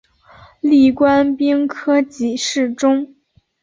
[0.61, 3.13] 历官兵科给事中。